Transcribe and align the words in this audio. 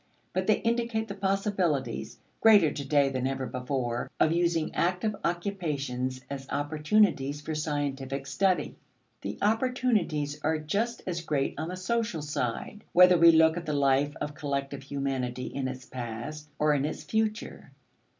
But 0.33 0.47
they 0.47 0.61
indicate 0.61 1.07
the 1.09 1.13
possibilities 1.13 2.17
greater 2.39 2.71
to 2.71 2.83
day 2.85 3.09
than 3.09 3.27
ever 3.27 3.45
before 3.45 4.09
of 4.19 4.31
using 4.31 4.73
active 4.73 5.15
occupations 5.23 6.21
as 6.27 6.49
opportunities 6.49 7.39
for 7.39 7.53
scientific 7.53 8.25
study. 8.25 8.77
The 9.21 9.37
opportunities 9.43 10.39
are 10.43 10.57
just 10.57 11.03
as 11.05 11.21
great 11.21 11.53
on 11.59 11.67
the 11.67 11.77
social 11.77 12.23
side, 12.23 12.83
whether 12.93 13.15
we 13.19 13.31
look 13.31 13.57
at 13.57 13.67
the 13.67 13.73
life 13.73 14.15
of 14.19 14.33
collective 14.33 14.81
humanity 14.81 15.45
in 15.45 15.67
its 15.67 15.85
past 15.85 16.49
or 16.57 16.73
in 16.73 16.83
its 16.83 17.03
future. 17.03 17.71